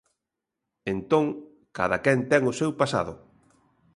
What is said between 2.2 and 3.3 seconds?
ten o seu pasado.